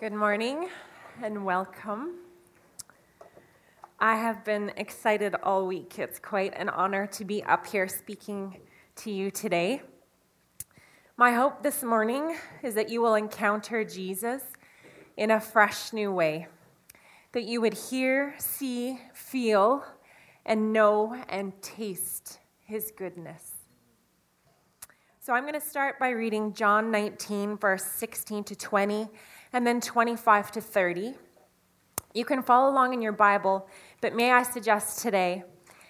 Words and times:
Good 0.00 0.14
morning 0.14 0.66
and 1.22 1.44
welcome. 1.44 2.20
I 3.98 4.16
have 4.16 4.46
been 4.46 4.72
excited 4.78 5.34
all 5.42 5.66
week. 5.66 5.98
It's 5.98 6.18
quite 6.18 6.54
an 6.56 6.70
honor 6.70 7.06
to 7.08 7.24
be 7.26 7.44
up 7.44 7.66
here 7.66 7.86
speaking 7.86 8.60
to 8.96 9.10
you 9.10 9.30
today. 9.30 9.82
My 11.18 11.32
hope 11.32 11.62
this 11.62 11.82
morning 11.82 12.34
is 12.62 12.72
that 12.76 12.88
you 12.88 13.02
will 13.02 13.14
encounter 13.14 13.84
Jesus 13.84 14.42
in 15.18 15.30
a 15.30 15.38
fresh 15.38 15.92
new 15.92 16.10
way, 16.10 16.46
that 17.32 17.44
you 17.44 17.60
would 17.60 17.74
hear, 17.74 18.34
see, 18.38 18.98
feel, 19.12 19.84
and 20.46 20.72
know 20.72 21.22
and 21.28 21.60
taste 21.60 22.38
his 22.64 22.90
goodness. 22.96 23.52
So 25.22 25.34
I'm 25.34 25.42
going 25.42 25.52
to 25.52 25.60
start 25.60 25.98
by 25.98 26.08
reading 26.08 26.54
John 26.54 26.90
19, 26.90 27.58
verse 27.58 27.84
16 27.84 28.44
to 28.44 28.56
20, 28.56 29.06
and 29.52 29.66
then 29.66 29.80
25 29.80 30.52
to 30.52 30.60
30. 30.60 31.14
You 32.14 32.24
can 32.24 32.42
follow 32.42 32.70
along 32.70 32.94
in 32.94 33.02
your 33.02 33.12
Bible, 33.12 33.68
but 34.00 34.14
may 34.14 34.32
I 34.32 34.42
suggest 34.42 35.00
today 35.00 35.44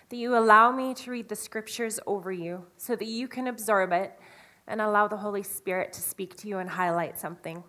that 0.08 0.16
you 0.16 0.36
allow 0.36 0.72
me 0.72 0.92
to 0.94 1.10
read 1.10 1.28
the 1.28 1.36
scriptures 1.36 2.00
over 2.06 2.32
you 2.32 2.66
so 2.76 2.96
that 2.96 3.06
you 3.06 3.28
can 3.28 3.46
absorb 3.46 3.92
it 3.92 4.18
and 4.66 4.80
allow 4.80 5.08
the 5.08 5.16
Holy 5.16 5.42
Spirit 5.42 5.92
to 5.94 6.00
speak 6.00 6.36
to 6.38 6.48
you 6.48 6.58
and 6.58 6.70
highlight 6.70 7.18
something. 7.18 7.62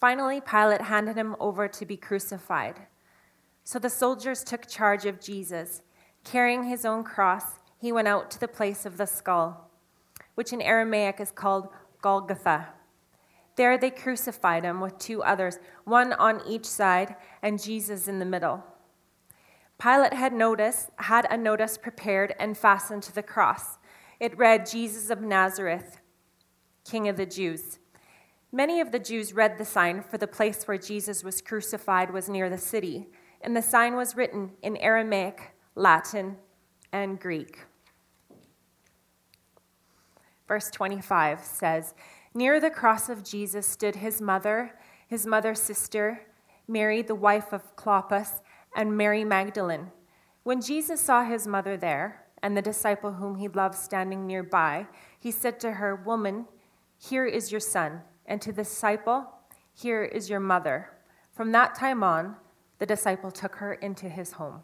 Finally, 0.00 0.40
Pilate 0.40 0.80
handed 0.80 1.16
him 1.16 1.36
over 1.38 1.68
to 1.68 1.84
be 1.84 1.96
crucified. 1.96 2.76
So 3.64 3.78
the 3.78 3.90
soldiers 3.90 4.42
took 4.42 4.66
charge 4.66 5.04
of 5.04 5.20
Jesus. 5.20 5.82
Carrying 6.24 6.64
his 6.64 6.84
own 6.84 7.04
cross, 7.04 7.60
he 7.78 7.92
went 7.92 8.08
out 8.08 8.30
to 8.30 8.40
the 8.40 8.48
place 8.48 8.84
of 8.84 8.96
the 8.96 9.06
skull, 9.06 9.69
which 10.40 10.54
in 10.54 10.62
Aramaic 10.62 11.20
is 11.20 11.30
called 11.30 11.68
Golgotha. 12.00 12.68
There 13.56 13.76
they 13.76 13.90
crucified 13.90 14.64
him 14.64 14.80
with 14.80 14.96
two 14.96 15.22
others, 15.22 15.58
one 15.84 16.14
on 16.14 16.40
each 16.48 16.64
side, 16.64 17.14
and 17.42 17.62
Jesus 17.62 18.08
in 18.08 18.20
the 18.20 18.24
middle. 18.24 18.64
Pilate 19.78 20.14
had 20.14 20.32
notice, 20.32 20.90
had 20.96 21.26
a 21.30 21.36
notice 21.36 21.76
prepared 21.76 22.34
and 22.40 22.56
fastened 22.56 23.02
to 23.02 23.14
the 23.14 23.22
cross. 23.22 23.76
It 24.18 24.38
read, 24.38 24.64
Jesus 24.64 25.10
of 25.10 25.20
Nazareth, 25.20 26.00
King 26.86 27.06
of 27.06 27.18
the 27.18 27.26
Jews. 27.26 27.78
Many 28.50 28.80
of 28.80 28.92
the 28.92 28.98
Jews 28.98 29.34
read 29.34 29.58
the 29.58 29.66
sign, 29.66 30.02
for 30.02 30.16
the 30.16 30.26
place 30.26 30.64
where 30.64 30.78
Jesus 30.78 31.22
was 31.22 31.42
crucified 31.42 32.14
was 32.14 32.30
near 32.30 32.48
the 32.48 32.56
city, 32.56 33.08
and 33.42 33.54
the 33.54 33.60
sign 33.60 33.94
was 33.94 34.16
written 34.16 34.52
in 34.62 34.78
Aramaic, 34.78 35.50
Latin, 35.74 36.38
and 36.94 37.20
Greek. 37.20 37.58
Verse 40.50 40.68
25 40.72 41.44
says, 41.44 41.94
Near 42.34 42.58
the 42.58 42.70
cross 42.70 43.08
of 43.08 43.22
Jesus 43.22 43.68
stood 43.68 43.94
his 43.94 44.20
mother, 44.20 44.72
his 45.06 45.24
mother's 45.24 45.60
sister, 45.60 46.22
Mary, 46.66 47.02
the 47.02 47.14
wife 47.14 47.52
of 47.52 47.76
Clopas, 47.76 48.40
and 48.74 48.96
Mary 48.96 49.22
Magdalene. 49.22 49.92
When 50.42 50.60
Jesus 50.60 51.00
saw 51.00 51.22
his 51.22 51.46
mother 51.46 51.76
there, 51.76 52.24
and 52.42 52.56
the 52.56 52.62
disciple 52.62 53.12
whom 53.12 53.36
he 53.36 53.46
loved 53.46 53.76
standing 53.76 54.26
nearby, 54.26 54.88
he 55.20 55.30
said 55.30 55.60
to 55.60 55.74
her, 55.74 55.94
Woman, 55.94 56.46
here 56.98 57.26
is 57.26 57.52
your 57.52 57.60
son, 57.60 58.00
and 58.26 58.42
to 58.42 58.50
the 58.50 58.64
disciple, 58.64 59.26
Here 59.72 60.02
is 60.02 60.28
your 60.28 60.40
mother. 60.40 60.90
From 61.30 61.52
that 61.52 61.76
time 61.76 62.02
on, 62.02 62.34
the 62.80 62.86
disciple 62.86 63.30
took 63.30 63.54
her 63.54 63.74
into 63.74 64.08
his 64.08 64.32
home. 64.32 64.62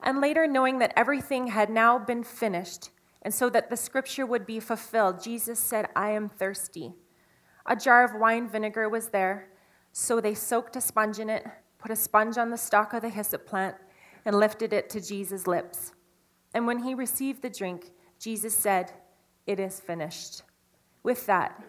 And 0.00 0.20
later, 0.20 0.46
knowing 0.46 0.78
that 0.78 0.92
everything 0.94 1.48
had 1.48 1.70
now 1.70 1.98
been 1.98 2.22
finished, 2.22 2.90
and 3.22 3.34
so 3.34 3.50
that 3.50 3.70
the 3.70 3.76
scripture 3.76 4.26
would 4.26 4.46
be 4.46 4.60
fulfilled, 4.60 5.22
Jesus 5.22 5.58
said, 5.58 5.88
I 5.94 6.10
am 6.10 6.28
thirsty. 6.28 6.94
A 7.66 7.76
jar 7.76 8.04
of 8.04 8.18
wine 8.18 8.48
vinegar 8.48 8.88
was 8.88 9.08
there, 9.08 9.48
so 9.92 10.20
they 10.20 10.34
soaked 10.34 10.76
a 10.76 10.80
sponge 10.80 11.18
in 11.18 11.28
it 11.28 11.46
put 11.80 11.90
a 11.90 11.96
sponge 11.96 12.36
on 12.36 12.50
the 12.50 12.56
stalk 12.56 12.92
of 12.92 13.02
the 13.02 13.08
hyssop 13.08 13.46
plant, 13.46 13.76
and 14.24 14.36
lifted 14.36 14.72
it 14.72 14.90
to 14.90 15.00
Jesus' 15.00 15.46
lips. 15.46 15.92
And 16.52 16.66
when 16.66 16.80
he 16.80 16.94
received 16.94 17.40
the 17.40 17.48
drink, 17.48 17.90
Jesus 18.18 18.54
said, 18.54 18.92
It 19.46 19.58
is 19.58 19.80
finished. 19.80 20.42
With 21.02 21.24
that, 21.26 21.62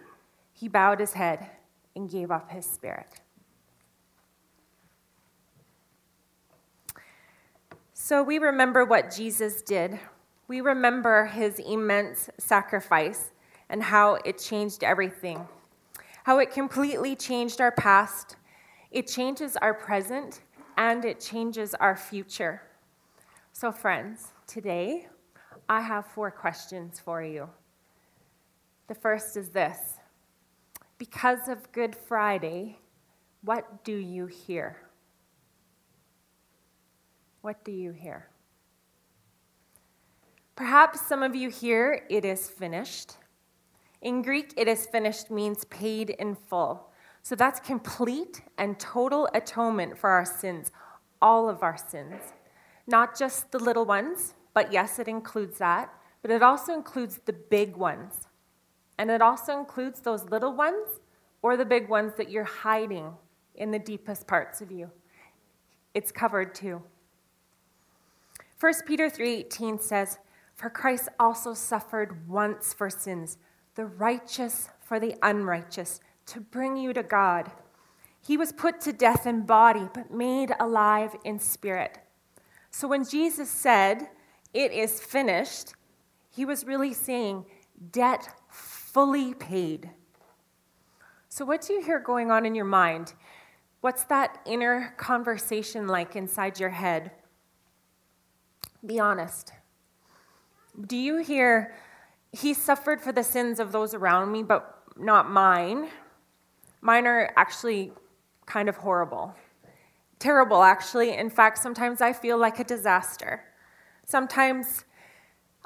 he 0.51 0.67
bowed 0.67 0.99
his 0.99 1.13
head 1.13 1.49
and 1.95 2.09
gave 2.09 2.29
up 2.29 2.51
his 2.51 2.65
spirit. 2.65 3.07
So 7.93 8.21
we 8.21 8.37
remember 8.37 8.83
what 8.83 9.15
Jesus 9.15 9.61
did. 9.61 9.97
We 10.51 10.59
remember 10.59 11.27
his 11.27 11.59
immense 11.59 12.29
sacrifice 12.37 13.31
and 13.69 13.81
how 13.81 14.15
it 14.15 14.37
changed 14.37 14.83
everything, 14.83 15.47
how 16.25 16.39
it 16.39 16.51
completely 16.51 17.15
changed 17.15 17.61
our 17.61 17.71
past 17.71 18.35
it 18.91 19.07
changes 19.07 19.55
our 19.55 19.73
present 19.73 20.41
and 20.75 21.05
it 21.05 21.21
changes 21.21 21.73
our 21.75 21.95
future. 21.95 22.61
So, 23.53 23.71
friends, 23.71 24.33
today 24.45 25.07
I 25.69 25.79
have 25.79 26.05
four 26.05 26.29
questions 26.31 26.99
for 26.99 27.23
you. 27.23 27.47
The 28.89 28.95
first 28.95 29.37
is 29.37 29.51
this 29.51 29.99
Because 30.97 31.47
of 31.47 31.71
Good 31.71 31.95
Friday, 31.95 32.77
what 33.41 33.85
do 33.85 33.95
you 33.95 34.25
hear? 34.25 34.75
What 37.39 37.63
do 37.63 37.71
you 37.71 37.93
hear? 37.93 38.27
Perhaps 40.61 41.01
some 41.01 41.23
of 41.23 41.35
you 41.35 41.49
hear 41.49 42.05
it 42.07 42.23
is 42.23 42.47
finished. 42.47 43.13
In 44.03 44.21
Greek, 44.21 44.53
it 44.55 44.67
is 44.67 44.85
finished 44.85 45.31
means 45.31 45.65
paid 45.65 46.11
in 46.11 46.35
full. 46.35 46.91
So 47.23 47.33
that's 47.33 47.59
complete 47.59 48.43
and 48.59 48.79
total 48.79 49.27
atonement 49.33 49.97
for 49.97 50.11
our 50.11 50.23
sins, 50.23 50.71
all 51.19 51.49
of 51.49 51.63
our 51.63 51.77
sins. 51.77 52.21
Not 52.85 53.17
just 53.17 53.51
the 53.51 53.57
little 53.57 53.85
ones, 53.85 54.35
but 54.53 54.71
yes, 54.71 54.99
it 54.99 55.07
includes 55.07 55.57
that, 55.57 55.91
but 56.21 56.29
it 56.29 56.43
also 56.43 56.75
includes 56.75 57.19
the 57.25 57.33
big 57.33 57.75
ones. 57.75 58.27
And 58.99 59.09
it 59.09 59.19
also 59.23 59.57
includes 59.57 60.01
those 60.01 60.25
little 60.25 60.53
ones 60.53 60.99
or 61.41 61.57
the 61.57 61.65
big 61.65 61.89
ones 61.89 62.13
that 62.17 62.29
you're 62.29 62.43
hiding 62.43 63.11
in 63.55 63.71
the 63.71 63.79
deepest 63.79 64.27
parts 64.27 64.61
of 64.61 64.71
you. 64.71 64.91
It's 65.95 66.11
covered 66.11 66.53
too. 66.53 66.83
1 68.59 68.73
Peter 68.85 69.09
3:18 69.09 69.81
says, 69.81 70.19
"For 70.61 70.69
Christ 70.69 71.09
also 71.19 71.53
suffered 71.53 72.29
once 72.29 72.73
for 72.73 72.89
sins, 72.89 73.37
the 73.75 73.85
righteous 73.85 74.69
for 74.79 74.99
the 74.99 75.15
unrighteous." 75.21 75.99
to 76.27 76.39
bring 76.39 76.77
you 76.77 76.93
to 76.93 77.03
God. 77.03 77.51
He 78.25 78.37
was 78.37 78.53
put 78.53 78.79
to 78.81 78.93
death 78.93 79.25
in 79.25 79.45
body, 79.45 79.89
but 79.93 80.11
made 80.11 80.53
alive 80.59 81.15
in 81.25 81.39
spirit. 81.39 81.97
So 82.69 82.87
when 82.87 83.03
Jesus 83.03 83.49
said, 83.49 84.09
It 84.53 84.71
is 84.71 85.01
finished, 85.01 85.73
he 86.29 86.45
was 86.45 86.65
really 86.65 86.93
saying, 86.93 87.45
Debt 87.91 88.27
fully 88.49 89.33
paid. 89.33 89.89
So, 91.29 91.45
what 91.45 91.61
do 91.61 91.73
you 91.73 91.81
hear 91.81 91.99
going 91.99 92.31
on 92.31 92.45
in 92.45 92.55
your 92.55 92.65
mind? 92.65 93.13
What's 93.79 94.03
that 94.05 94.39
inner 94.45 94.93
conversation 94.97 95.87
like 95.87 96.15
inside 96.15 96.59
your 96.59 96.69
head? 96.69 97.11
Be 98.85 98.99
honest. 98.99 99.53
Do 100.87 100.97
you 100.97 101.17
hear, 101.17 101.73
He 102.31 102.53
suffered 102.53 103.01
for 103.01 103.11
the 103.11 103.23
sins 103.23 103.59
of 103.59 103.71
those 103.71 103.93
around 103.93 104.31
me, 104.31 104.43
but 104.43 104.83
not 104.97 105.29
mine? 105.29 105.89
Mine 106.81 107.05
are 107.05 107.31
actually 107.35 107.91
kind 108.45 108.69
of 108.69 108.77
horrible. 108.77 109.35
Terrible, 110.19 110.61
actually. 110.63 111.17
In 111.17 111.29
fact, 111.29 111.57
sometimes 111.57 112.01
I 112.01 112.13
feel 112.13 112.37
like 112.37 112.59
a 112.59 112.63
disaster. 112.63 113.43
Sometimes 114.05 114.85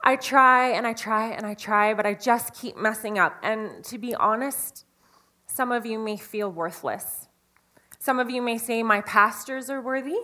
I 0.03 0.15
try 0.15 0.69
and 0.69 0.85
I 0.85 0.93
try 0.93 1.31
and 1.31 1.45
I 1.45 1.55
try, 1.55 1.93
but 1.93 2.05
I 2.05 2.13
just 2.13 2.53
keep 2.53 2.77
messing 2.77 3.17
up. 3.17 3.37
And 3.43 3.83
to 3.85 3.97
be 3.97 4.13
honest, 4.13 4.85
some 5.47 5.71
of 5.71 5.85
you 5.85 5.97
may 5.97 6.17
feel 6.17 6.51
worthless. 6.51 7.27
Some 7.97 8.19
of 8.19 8.29
you 8.29 8.41
may 8.41 8.57
say, 8.57 8.83
My 8.83 9.01
pastors 9.01 9.69
are 9.69 9.81
worthy, 9.81 10.19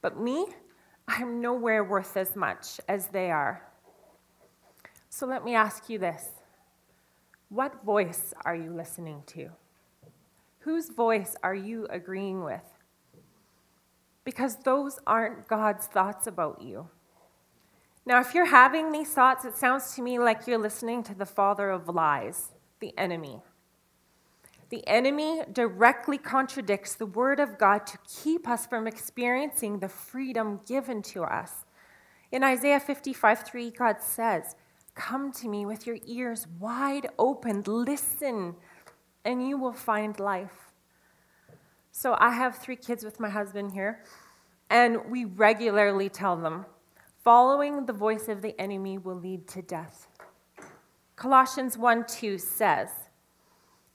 but 0.00 0.18
me, 0.18 0.46
I'm 1.08 1.40
nowhere 1.40 1.82
worth 1.82 2.16
as 2.16 2.36
much 2.36 2.80
as 2.88 3.08
they 3.08 3.30
are. 3.30 3.65
So 5.16 5.24
let 5.24 5.46
me 5.46 5.54
ask 5.54 5.88
you 5.88 5.98
this 5.98 6.28
What 7.48 7.82
voice 7.82 8.34
are 8.44 8.54
you 8.54 8.70
listening 8.70 9.22
to? 9.28 9.48
Whose 10.58 10.90
voice 10.90 11.34
are 11.42 11.54
you 11.54 11.86
agreeing 11.88 12.44
with? 12.44 12.68
Because 14.24 14.56
those 14.56 14.98
aren't 15.06 15.48
God's 15.48 15.86
thoughts 15.86 16.26
about 16.26 16.60
you. 16.60 16.90
Now, 18.04 18.20
if 18.20 18.34
you're 18.34 18.44
having 18.44 18.92
these 18.92 19.08
thoughts, 19.08 19.46
it 19.46 19.56
sounds 19.56 19.94
to 19.94 20.02
me 20.02 20.18
like 20.18 20.46
you're 20.46 20.58
listening 20.58 21.02
to 21.04 21.14
the 21.14 21.24
father 21.24 21.70
of 21.70 21.88
lies, 21.88 22.52
the 22.80 22.92
enemy. 22.98 23.40
The 24.68 24.86
enemy 24.86 25.44
directly 25.50 26.18
contradicts 26.18 26.94
the 26.94 27.06
word 27.06 27.40
of 27.40 27.56
God 27.56 27.86
to 27.86 27.98
keep 28.22 28.46
us 28.46 28.66
from 28.66 28.86
experiencing 28.86 29.78
the 29.78 29.88
freedom 29.88 30.60
given 30.66 31.00
to 31.04 31.22
us. 31.22 31.64
In 32.30 32.44
Isaiah 32.44 32.80
55 32.80 33.44
3, 33.44 33.70
God 33.70 34.02
says, 34.02 34.56
come 34.96 35.30
to 35.30 35.46
me 35.46 35.64
with 35.64 35.86
your 35.86 35.98
ears 36.06 36.48
wide 36.58 37.06
open. 37.18 37.62
Listen, 37.66 38.56
and 39.24 39.46
you 39.48 39.56
will 39.56 39.72
find 39.72 40.18
life. 40.18 40.72
So 41.92 42.16
I 42.18 42.30
have 42.32 42.56
three 42.56 42.76
kids 42.76 43.04
with 43.04 43.20
my 43.20 43.30
husband 43.30 43.72
here, 43.72 44.02
and 44.68 44.98
we 45.08 45.24
regularly 45.24 46.08
tell 46.08 46.36
them 46.36 46.66
following 47.22 47.86
the 47.86 47.92
voice 47.92 48.28
of 48.28 48.42
the 48.42 48.58
enemy 48.60 48.98
will 48.98 49.14
lead 49.14 49.46
to 49.48 49.62
death. 49.62 50.08
Colossians 51.16 51.78
1 51.78 52.04
2 52.06 52.38
says, 52.38 52.88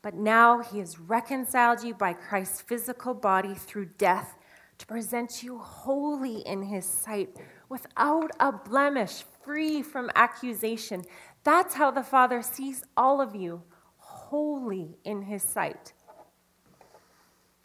But 0.02 0.16
now 0.16 0.62
he 0.62 0.80
has 0.80 1.00
reconciled 1.00 1.84
you 1.84 1.94
by 1.94 2.14
Christ's 2.14 2.62
physical 2.62 3.14
body 3.14 3.54
through 3.54 3.90
death 3.98 4.38
to 4.80 4.86
present 4.88 5.44
you 5.44 5.60
holy 5.60 6.40
in 6.40 6.64
his 6.64 6.86
sight, 6.86 7.38
without 7.70 8.32
a 8.40 8.52
blemish, 8.52 9.24
free 9.44 9.82
from 9.82 10.10
accusation. 10.16 11.04
That's 11.44 11.74
how 11.74 11.92
the 11.92 12.04
Father 12.04 12.42
sees 12.42 12.84
all 12.96 13.22
of 13.22 13.36
you, 13.36 13.64
holy 13.98 14.98
in 15.04 15.24
his 15.24 15.44
sight. 15.44 15.94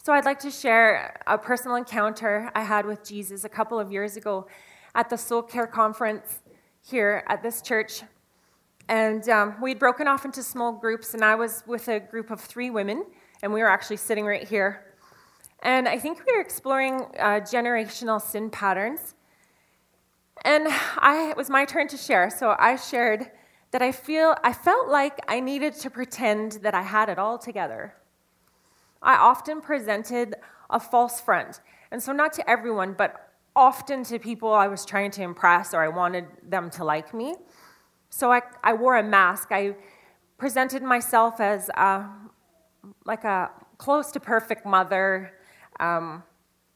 So, 0.03 0.13
I'd 0.13 0.25
like 0.25 0.39
to 0.41 0.51
share 0.51 1.21
a 1.27 1.37
personal 1.37 1.77
encounter 1.77 2.51
I 2.55 2.63
had 2.63 2.87
with 2.87 3.05
Jesus 3.05 3.45
a 3.45 3.49
couple 3.49 3.79
of 3.81 3.91
years 3.91 4.17
ago 4.17 4.47
at 4.95 5.11
the 5.11 5.19
Soul 5.19 5.43
Care 5.43 5.67
Conference 5.67 6.43
here 6.89 7.25
at 7.29 7.43
this 7.43 7.61
church. 7.61 8.03
And 8.89 9.29
um, 9.29 9.57
we'd 9.61 9.81
broken 9.81 10.07
off 10.07 10.25
into 10.25 10.45
small 10.45 10.73
groups, 10.73 11.15
and 11.15 11.25
I 11.25 11.35
was 11.35 11.65
with 11.67 11.89
a 11.89 11.99
group 11.99 12.31
of 12.31 12.41
three 12.41 12.71
women, 12.71 13.05
and 13.43 13.53
we 13.53 13.61
were 13.61 13.69
actually 13.69 13.97
sitting 13.97 14.25
right 14.25 14.47
here. 14.47 14.95
And 15.63 15.89
I 15.89 15.99
think 15.99 16.25
we 16.25 16.33
were 16.35 16.41
exploring 16.41 17.07
uh, 17.19 17.41
generational 17.41 18.23
sin 18.23 18.49
patterns. 18.49 19.15
And 20.45 20.69
I, 20.69 21.29
it 21.31 21.37
was 21.37 21.51
my 21.51 21.65
turn 21.65 21.89
to 21.89 21.97
share, 21.97 22.31
so 22.31 22.55
I 22.59 22.77
shared 22.77 23.31
that 23.73 23.83
I 23.83 23.93
feel 23.93 24.37
I 24.45 24.53
felt 24.53 24.89
like 24.89 25.19
I 25.29 25.41
needed 25.41 25.75
to 25.75 25.91
pretend 25.91 26.53
that 26.63 26.75
I 26.75 26.83
had 26.83 27.09
it 27.09 27.19
all 27.19 27.39
together. 27.39 27.95
I 29.03 29.17
often 29.17 29.61
presented 29.61 30.35
a 30.71 30.81
false 30.81 31.21
front, 31.21 31.61
and 31.91 32.03
so 32.03 32.13
not 32.13 32.33
to 32.35 32.49
everyone, 32.49 32.95
but 32.97 33.27
often 33.57 34.05
to 34.05 34.19
people 34.19 34.53
I 34.53 34.69
was 34.69 34.85
trying 34.85 35.11
to 35.13 35.23
impress 35.23 35.73
or 35.73 35.83
I 35.83 35.89
wanted 35.89 36.27
them 36.43 36.71
to 36.71 36.85
like 36.85 37.15
me. 37.15 37.35
So 38.11 38.31
I, 38.31 38.43
I 38.63 38.75
wore 38.75 38.97
a 38.99 39.03
mask. 39.03 39.49
I 39.51 39.75
presented 40.37 40.83
myself 40.83 41.41
as 41.41 41.71
a, 41.71 42.05
like 43.07 43.25
a 43.25 43.51
close 43.79 44.13
to 44.13 44.21
perfect 44.21 44.67
mother, 44.67 45.33
um, 45.81 46.23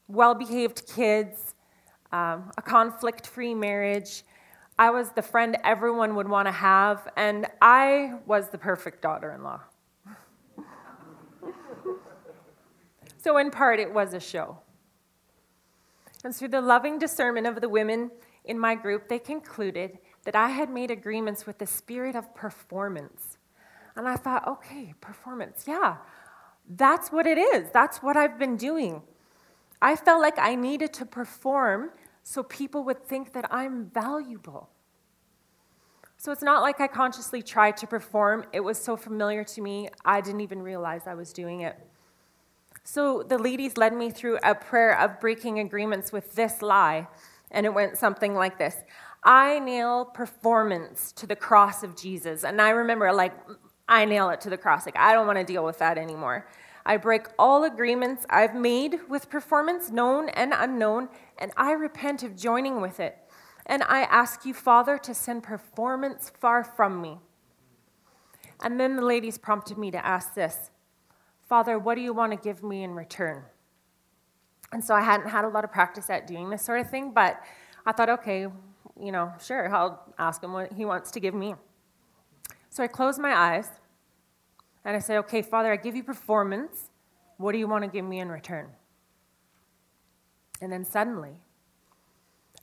well 0.07 0.33
behaved 0.33 0.87
kids, 0.87 1.53
um, 2.11 2.51
a 2.57 2.61
conflict 2.61 3.27
free 3.27 3.55
marriage. 3.55 4.23
I 4.77 4.89
was 4.89 5.11
the 5.11 5.21
friend 5.21 5.57
everyone 5.63 6.15
would 6.15 6.27
want 6.27 6.47
to 6.47 6.51
have, 6.51 7.07
and 7.15 7.47
I 7.61 8.15
was 8.25 8.49
the 8.49 8.57
perfect 8.57 9.01
daughter 9.01 9.31
in 9.31 9.43
law. 9.43 9.61
so, 13.17 13.37
in 13.37 13.51
part, 13.51 13.79
it 13.79 13.93
was 13.93 14.13
a 14.13 14.19
show. 14.19 14.57
And 16.23 16.35
through 16.35 16.49
the 16.49 16.61
loving 16.61 16.99
discernment 16.99 17.47
of 17.47 17.61
the 17.61 17.69
women 17.69 18.11
in 18.45 18.59
my 18.59 18.75
group, 18.75 19.07
they 19.07 19.19
concluded 19.19 19.97
that 20.23 20.35
I 20.35 20.49
had 20.49 20.69
made 20.69 20.91
agreements 20.91 21.45
with 21.45 21.57
the 21.57 21.65
spirit 21.65 22.15
of 22.15 22.33
performance. 22.35 23.37
And 23.95 24.07
I 24.07 24.15
thought, 24.15 24.47
okay, 24.47 24.93
performance, 25.01 25.65
yeah, 25.67 25.97
that's 26.69 27.11
what 27.11 27.25
it 27.25 27.37
is. 27.37 27.69
That's 27.73 27.97
what 27.97 28.15
I've 28.15 28.37
been 28.37 28.55
doing. 28.55 29.01
I 29.81 29.95
felt 29.95 30.21
like 30.21 30.37
I 30.37 30.55
needed 30.55 30.93
to 30.93 31.05
perform 31.05 31.89
so 32.23 32.43
people 32.43 32.83
would 32.83 33.05
think 33.05 33.33
that 33.33 33.45
I'm 33.51 33.85
valuable. 33.85 34.69
So 36.17 36.31
it's 36.31 36.43
not 36.43 36.61
like 36.61 36.79
I 36.79 36.87
consciously 36.87 37.41
tried 37.41 37.77
to 37.77 37.87
perform, 37.87 38.45
it 38.53 38.59
was 38.59 38.81
so 38.81 38.95
familiar 38.95 39.43
to 39.43 39.61
me, 39.61 39.89
I 40.05 40.21
didn't 40.21 40.41
even 40.41 40.61
realize 40.61 41.07
I 41.07 41.15
was 41.15 41.33
doing 41.33 41.61
it. 41.61 41.75
So 42.83 43.23
the 43.23 43.37
ladies 43.37 43.77
led 43.77 43.93
me 43.93 44.11
through 44.11 44.37
a 44.43 44.55
prayer 44.55 44.99
of 44.99 45.19
breaking 45.19 45.59
agreements 45.59 46.11
with 46.11 46.35
this 46.35 46.61
lie, 46.61 47.07
and 47.49 47.65
it 47.65 47.73
went 47.73 47.97
something 47.97 48.35
like 48.35 48.57
this 48.57 48.75
I 49.23 49.59
nail 49.59 50.05
performance 50.05 51.11
to 51.13 51.27
the 51.27 51.35
cross 51.35 51.83
of 51.83 51.95
Jesus. 51.95 52.43
And 52.43 52.61
I 52.61 52.71
remember, 52.71 53.11
like, 53.13 53.33
I 53.87 54.05
nail 54.05 54.29
it 54.29 54.41
to 54.41 54.49
the 54.49 54.57
cross. 54.57 54.85
Like, 54.85 54.97
I 54.97 55.13
don't 55.13 55.27
want 55.27 55.37
to 55.37 55.45
deal 55.45 55.63
with 55.63 55.77
that 55.79 55.97
anymore. 55.97 56.47
I 56.85 56.97
break 56.97 57.27
all 57.37 57.63
agreements 57.63 58.25
I've 58.29 58.55
made 58.55 58.99
with 59.07 59.29
performance, 59.29 59.91
known 59.91 60.29
and 60.29 60.53
unknown, 60.55 61.09
and 61.37 61.51
I 61.55 61.71
repent 61.73 62.23
of 62.23 62.35
joining 62.35 62.81
with 62.81 62.99
it. 62.99 63.17
And 63.65 63.83
I 63.83 64.01
ask 64.01 64.45
you, 64.45 64.53
Father, 64.53 64.97
to 64.97 65.13
send 65.13 65.43
performance 65.43 66.31
far 66.39 66.63
from 66.63 67.01
me. 67.01 67.19
And 68.63 68.79
then 68.79 68.95
the 68.95 69.05
ladies 69.05 69.37
prompted 69.37 69.77
me 69.77 69.91
to 69.91 70.05
ask 70.05 70.33
this 70.33 70.71
Father, 71.47 71.77
what 71.77 71.95
do 71.95 72.01
you 72.01 72.13
want 72.13 72.31
to 72.31 72.37
give 72.37 72.63
me 72.63 72.83
in 72.83 72.95
return? 72.95 73.43
And 74.71 74.83
so 74.83 74.95
I 74.95 75.01
hadn't 75.01 75.29
had 75.29 75.43
a 75.43 75.49
lot 75.49 75.65
of 75.65 75.71
practice 75.71 76.09
at 76.09 76.25
doing 76.25 76.49
this 76.49 76.61
sort 76.61 76.79
of 76.79 76.89
thing, 76.89 77.11
but 77.11 77.41
I 77.85 77.91
thought, 77.91 78.09
okay, 78.09 78.47
you 78.99 79.11
know, 79.11 79.33
sure, 79.43 79.73
I'll 79.73 80.01
ask 80.17 80.41
him 80.41 80.53
what 80.53 80.71
he 80.71 80.85
wants 80.85 81.11
to 81.11 81.19
give 81.19 81.33
me. 81.33 81.55
So 82.69 82.83
I 82.83 82.87
closed 82.87 83.19
my 83.19 83.35
eyes 83.35 83.67
and 84.83 84.95
I 84.95 84.99
say, 84.99 85.17
okay, 85.17 85.41
Father, 85.41 85.71
I 85.71 85.75
give 85.75 85.95
you 85.95 86.03
performance. 86.03 86.89
What 87.37 87.51
do 87.53 87.57
you 87.57 87.67
want 87.67 87.83
to 87.83 87.89
give 87.89 88.05
me 88.05 88.19
in 88.19 88.29
return? 88.29 88.67
And 90.61 90.71
then 90.71 90.85
suddenly, 90.85 91.33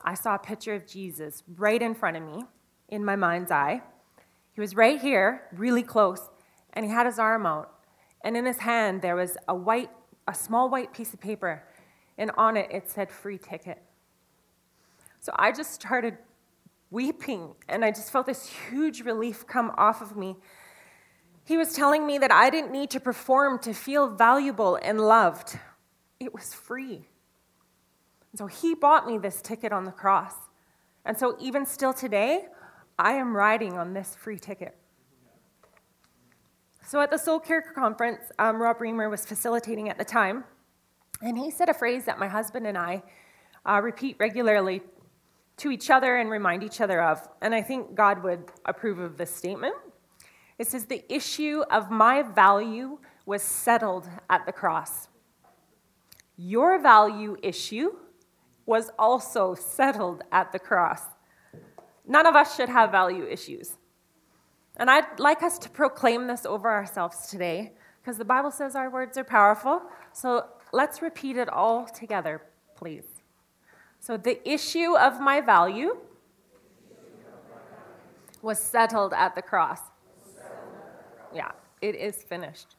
I 0.01 0.15
saw 0.15 0.37
a 0.37 0.39
picture 0.39 0.75
of 0.75 0.87
Jesus 0.87 1.43
right 1.57 1.81
in 1.81 1.95
front 1.95 2.17
of 2.17 2.23
me 2.23 2.45
in 2.89 3.05
my 3.05 3.17
mind's 3.17 3.51
eye. 3.51 3.83
He 4.53 4.61
was 4.61 4.75
right 4.75 5.01
here, 5.01 5.43
really 5.53 5.83
close, 5.83 6.29
and 6.73 6.85
he 6.85 6.91
had 6.91 7.07
his 7.07 7.19
arm 7.19 7.47
out. 7.47 7.73
And 8.23 8.37
in 8.37 8.47
his 8.47 8.59
hand, 8.59 9.03
there 9.03 9.17
was 9.17 9.37
a 9.47 9.55
white, 9.55 9.91
a 10.27 10.35
small 10.35 10.69
white 10.69 10.93
piece 10.93 11.15
of 11.15 11.21
paper, 11.21 11.65
and 12.17 12.31
on 12.37 12.57
it, 12.57 12.69
it 12.71 12.91
said 12.91 13.11
free 13.11 13.39
ticket. 13.39 13.83
So 15.21 15.33
I 15.37 15.53
just 15.53 15.73
started 15.73 16.19
weeping, 16.91 17.55
and 17.69 17.85
I 17.85 17.91
just 17.91 18.11
felt 18.11 18.27
this 18.27 18.49
huge 18.71 19.03
relief 19.03 19.47
come 19.47 19.73
off 19.77 20.01
of 20.01 20.17
me. 20.17 20.37
He 21.49 21.57
was 21.57 21.73
telling 21.73 22.07
me 22.07 22.19
that 22.19 22.31
I 22.31 22.51
didn't 22.51 22.73
need 22.73 22.91
to 22.91 23.01
perform 23.01 23.59
to 23.61 23.73
feel 23.73 24.07
valuable 24.07 24.79
and 24.83 25.01
loved, 25.01 25.59
it 26.21 26.35
was 26.35 26.53
free. 26.53 27.07
And 28.31 28.39
so 28.39 28.47
he 28.47 28.75
bought 28.75 29.07
me 29.07 29.17
this 29.17 29.41
ticket 29.41 29.73
on 29.73 29.87
the 29.87 29.91
cross. 29.91 30.35
And 31.07 31.17
so 31.17 31.39
even 31.41 31.65
still 31.65 31.95
today, 31.95 32.49
I 32.99 33.13
am 33.13 33.35
riding 33.35 33.79
on 33.79 33.95
this 33.95 34.15
free 34.15 34.39
ticket. 34.39 34.77
So 36.85 37.01
at 37.01 37.11
the 37.11 37.17
Soul 37.17 37.41
Care 37.41 37.63
Conference, 37.63 38.31
um, 38.39 38.61
Rob 38.61 38.77
Reimer 38.77 39.09
was 39.09 39.25
facilitating 39.25 39.89
at 39.89 39.97
the 39.97 40.05
time, 40.05 40.45
and 41.23 41.39
he 41.39 41.51
said 41.51 41.71
a 41.71 41.75
phrase 41.75 42.05
that 42.05 42.19
my 42.19 42.29
husband 42.29 42.67
and 42.67 42.77
I 42.77 43.03
uh, 43.65 43.81
repeat 43.83 44.17
regularly 44.21 44.83
to 45.57 45.71
each 45.71 45.89
other 45.89 46.19
and 46.19 46.29
remind 46.29 46.63
each 46.63 46.83
other 46.83 47.03
of. 47.03 47.27
And 47.41 47.55
I 47.55 47.63
think 47.63 47.95
God 47.95 48.23
would 48.23 48.51
approve 48.67 48.99
of 48.99 49.17
this 49.17 49.35
statement. 49.35 49.75
It 50.59 50.67
says, 50.67 50.87
The 50.87 51.05
issue 51.13 51.63
of 51.71 51.91
my 51.91 52.23
value 52.23 52.99
was 53.27 53.43
settled 53.43 54.09
at 54.29 54.47
the 54.47 54.53
cross. 54.53 55.09
Your 56.37 56.79
value 56.81 57.37
issue 57.43 57.91
was 58.67 58.91
also 58.99 59.55
settled 59.55 60.23
at 60.31 60.53
the 60.53 60.59
cross. 60.59 61.03
None 62.07 62.27
of 62.27 62.35
us 62.35 62.57
should 62.57 62.69
have 62.69 62.91
value 62.91 63.25
issues. 63.25 63.77
And 64.77 64.91
I'd 64.91 65.19
like 65.19 65.43
us 65.43 65.59
to 65.61 65.71
proclaim 65.71 66.27
this 66.27 66.47
over 66.47 66.71
ourselves 66.71 67.29
today 67.29 67.73
because 68.01 68.17
the 68.17 68.25
Bible 68.25 68.51
says 68.51 68.77
our 68.77 68.89
words 68.89 69.19
are 69.19 69.25
powerful. 69.25 69.83
So 70.13 70.47
let's 70.73 71.03
repeat 71.03 71.37
it 71.37 71.49
all 71.49 71.87
together, 71.87 72.43
please. 72.77 73.05
So 74.01 74.17
the 74.17 74.49
issue 74.49 74.97
of 74.97 75.21
my 75.21 75.41
value 75.41 75.97
was 78.41 78.61
settled 78.61 79.13
at 79.13 79.35
the 79.35 79.43
cross. 79.43 79.81
Yeah, 81.35 81.51
it 81.81 81.95
is 81.95 82.23
finished. 82.23 82.77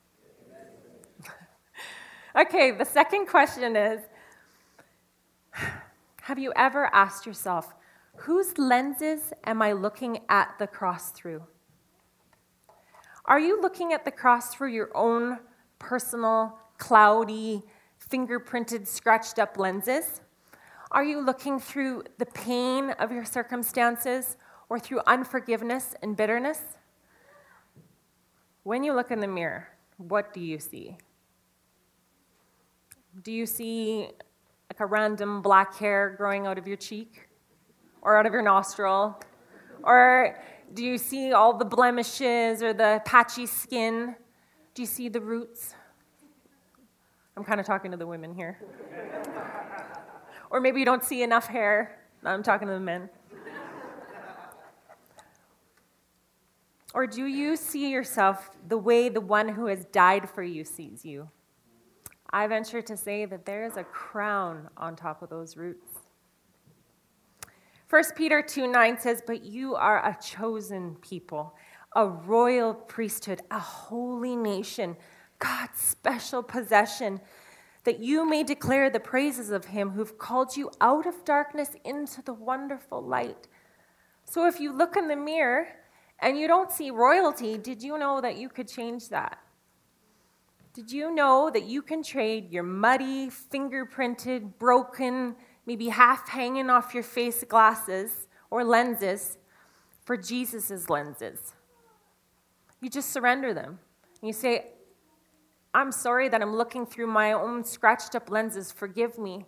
okay, 2.35 2.71
the 2.71 2.85
second 2.85 3.27
question 3.27 3.75
is 3.75 4.01
Have 6.21 6.39
you 6.39 6.51
ever 6.55 6.93
asked 6.93 7.25
yourself, 7.25 7.73
whose 8.15 8.57
lenses 8.57 9.33
am 9.45 9.61
I 9.61 9.73
looking 9.73 10.19
at 10.29 10.55
the 10.59 10.67
cross 10.67 11.11
through? 11.11 11.43
Are 13.25 13.39
you 13.39 13.61
looking 13.61 13.93
at 13.93 14.05
the 14.05 14.11
cross 14.11 14.53
through 14.53 14.73
your 14.73 14.89
own 14.95 15.39
personal, 15.77 16.57
cloudy, 16.77 17.61
fingerprinted, 18.11 18.87
scratched 18.87 19.37
up 19.37 19.57
lenses? 19.57 20.21
Are 20.91 21.03
you 21.03 21.23
looking 21.23 21.59
through 21.59 22.03
the 22.17 22.25
pain 22.25 22.89
of 22.91 23.11
your 23.11 23.25
circumstances 23.25 24.37
or 24.69 24.79
through 24.79 25.01
unforgiveness 25.05 25.93
and 26.01 26.17
bitterness? 26.17 26.78
When 28.63 28.83
you 28.83 28.93
look 28.93 29.09
in 29.11 29.19
the 29.19 29.27
mirror, 29.27 29.67
what 29.97 30.33
do 30.33 30.41
you 30.41 30.59
see? 30.59 30.97
Do 33.23 33.31
you 33.31 33.45
see 33.45 34.09
like 34.69 34.79
a 34.79 34.85
random 34.85 35.41
black 35.41 35.75
hair 35.75 36.13
growing 36.17 36.45
out 36.45 36.57
of 36.57 36.67
your 36.67 36.77
cheek 36.77 37.27
or 38.01 38.17
out 38.17 38.25
of 38.25 38.33
your 38.33 38.41
nostril? 38.41 39.19
Or 39.83 40.37
Do 40.73 40.83
you 40.83 40.97
see 40.97 41.31
all 41.31 41.57
the 41.57 41.65
blemishes 41.65 42.61
or 42.61 42.73
the 42.73 43.01
patchy 43.05 43.45
skin? 43.45 44.15
Do 44.75 44.81
you 44.81 44.85
see 44.85 45.09
the 45.09 45.21
roots? 45.21 45.73
I'm 47.35 47.43
kind 47.43 47.59
of 47.59 47.65
talking 47.65 47.91
to 47.91 47.97
the 47.97 48.05
women 48.05 48.33
here. 48.33 48.59
or 50.51 50.59
maybe 50.59 50.79
you 50.79 50.85
don't 50.85 51.03
see 51.03 51.23
enough 51.23 51.47
hair. 51.47 51.97
I'm 52.23 52.43
talking 52.43 52.67
to 52.67 52.73
the 52.73 52.79
men. 52.79 53.09
Or 56.93 57.05
do 57.05 57.25
you 57.25 57.55
see 57.55 57.91
yourself 57.91 58.49
the 58.67 58.77
way 58.77 59.09
the 59.09 59.21
one 59.21 59.49
who 59.49 59.67
has 59.67 59.85
died 59.85 60.29
for 60.29 60.41
you 60.41 60.63
sees 60.63 61.05
you? 61.05 61.29
I 62.31 62.47
venture 62.47 62.81
to 62.81 62.97
say 62.97 63.25
that 63.25 63.45
there 63.45 63.65
is 63.65 63.77
a 63.77 63.83
crown 63.83 64.69
on 64.77 64.95
top 64.95 65.21
of 65.21 65.29
those 65.29 65.57
roots. 65.57 65.87
1 67.89 68.03
Peter 68.15 68.41
2 68.41 68.67
9 68.67 68.99
says, 68.99 69.23
But 69.25 69.43
you 69.43 69.75
are 69.75 70.05
a 70.05 70.17
chosen 70.21 70.95
people, 71.01 71.55
a 71.95 72.07
royal 72.07 72.73
priesthood, 72.73 73.41
a 73.49 73.59
holy 73.59 74.35
nation, 74.35 74.95
God's 75.39 75.79
special 75.79 76.43
possession, 76.43 77.19
that 77.83 77.99
you 77.99 78.29
may 78.29 78.43
declare 78.43 78.89
the 78.91 78.99
praises 78.99 79.49
of 79.49 79.65
him 79.65 79.91
who've 79.91 80.17
called 80.19 80.55
you 80.55 80.69
out 80.81 81.07
of 81.07 81.25
darkness 81.25 81.71
into 81.83 82.21
the 82.21 82.33
wonderful 82.33 83.01
light. 83.01 83.47
So 84.25 84.47
if 84.47 84.59
you 84.59 84.71
look 84.71 84.95
in 84.95 85.07
the 85.07 85.15
mirror 85.15 85.69
and 86.21 86.37
you 86.37 86.47
don't 86.47 86.71
see 86.71 86.91
royalty, 86.91 87.57
did 87.57 87.81
you 87.81 87.97
know 87.97 88.21
that 88.21 88.37
you 88.37 88.49
could 88.49 88.67
change 88.67 89.09
that? 89.09 89.39
Did 90.73 90.91
you 90.91 91.13
know 91.13 91.49
that 91.51 91.63
you 91.63 91.81
can 91.81 92.03
trade 92.03 92.51
your 92.51 92.63
muddy, 92.63 93.29
fingerprinted, 93.29 94.57
broken, 94.59 95.35
maybe 95.65 95.89
half 95.89 96.29
hanging 96.29 96.69
off 96.69 96.93
your 96.93 97.03
face 97.03 97.43
glasses 97.43 98.27
or 98.49 98.63
lenses 98.63 99.37
for 100.05 100.15
Jesus' 100.15 100.89
lenses? 100.89 101.53
You 102.81 102.89
just 102.89 103.11
surrender 103.11 103.53
them. 103.53 103.79
and 104.21 104.27
You 104.27 104.33
say, 104.33 104.67
I'm 105.73 105.91
sorry 105.91 106.29
that 106.29 106.41
I'm 106.41 106.55
looking 106.55 106.85
through 106.85 107.07
my 107.07 107.33
own 107.33 107.63
scratched 107.63 108.15
up 108.15 108.29
lenses. 108.29 108.71
Forgive 108.71 109.17
me. 109.17 109.45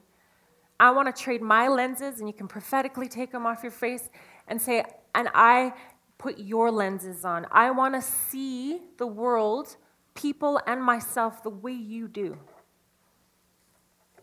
I 0.79 0.91
want 0.91 1.15
to 1.15 1.23
trade 1.23 1.41
my 1.41 1.67
lenses, 1.67 2.19
and 2.19 2.27
you 2.27 2.33
can 2.33 2.47
prophetically 2.47 3.07
take 3.07 3.31
them 3.31 3.45
off 3.45 3.61
your 3.61 3.71
face 3.71 4.09
and 4.47 4.59
say, 4.59 4.83
and 5.13 5.29
I 5.33 5.73
put 6.21 6.37
your 6.37 6.69
lenses 6.69 7.25
on. 7.25 7.47
I 7.51 7.71
want 7.71 7.95
to 7.95 8.01
see 8.01 8.79
the 8.97 9.07
world, 9.07 9.75
people, 10.13 10.61
and 10.67 10.83
myself 10.83 11.41
the 11.41 11.49
way 11.49 11.73
you 11.73 12.07
do. 12.07 12.37